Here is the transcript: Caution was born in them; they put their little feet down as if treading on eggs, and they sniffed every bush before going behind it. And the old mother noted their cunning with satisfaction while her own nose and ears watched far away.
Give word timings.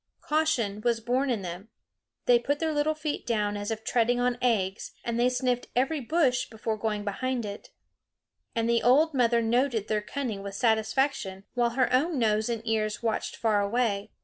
Caution 0.21 0.81
was 0.83 0.99
born 0.99 1.29
in 1.29 1.43
them; 1.43 1.69
they 2.25 2.39
put 2.39 2.57
their 2.57 2.73
little 2.73 2.95
feet 2.95 3.23
down 3.27 3.55
as 3.55 3.69
if 3.69 3.83
treading 3.83 4.19
on 4.19 4.39
eggs, 4.41 4.93
and 5.05 5.19
they 5.19 5.29
sniffed 5.29 5.67
every 5.75 5.99
bush 5.99 6.49
before 6.49 6.75
going 6.75 7.03
behind 7.03 7.45
it. 7.45 7.69
And 8.55 8.67
the 8.67 8.81
old 8.81 9.13
mother 9.13 9.43
noted 9.43 9.87
their 9.89 10.01
cunning 10.01 10.41
with 10.41 10.55
satisfaction 10.55 11.43
while 11.53 11.69
her 11.77 11.87
own 11.93 12.17
nose 12.17 12.49
and 12.49 12.67
ears 12.67 13.03
watched 13.03 13.35
far 13.35 13.61
away. 13.61 14.09